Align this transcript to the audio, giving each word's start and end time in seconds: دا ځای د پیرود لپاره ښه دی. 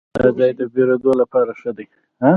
دا 0.17 0.27
ځای 0.37 0.51
د 0.59 0.61
پیرود 0.73 1.03
لپاره 1.21 1.51
ښه 1.59 1.71
دی. 1.77 1.85